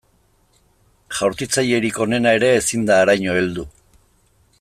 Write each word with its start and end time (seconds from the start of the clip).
Jaurtitzailerik 1.17 1.99
onena 2.07 2.33
ere 2.39 2.49
ezin 2.61 2.89
da 2.91 2.99
haraino 3.03 3.37
heldu. 3.41 3.67